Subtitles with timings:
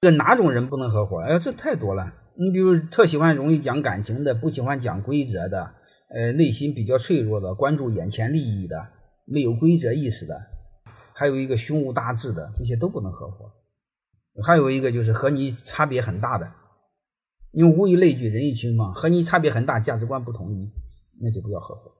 [0.00, 1.18] 这哪种人不能合伙？
[1.18, 2.14] 哎呀，这太多了。
[2.36, 5.74] 你比如特喜欢容易讲感情的，不喜欢讲规则的，
[6.08, 8.88] 呃，内心比较脆弱的，关注眼前利益的，
[9.26, 10.40] 没有规则意识的，
[11.12, 13.52] 还有一个胸无大志的，这些都不能合伙。
[14.42, 16.50] 还有一个就是和你差别很大的，
[17.52, 20.72] 因为物以类聚，人以群嘛，和你差别很大，价值观不统一，
[21.20, 21.92] 那就不要合伙。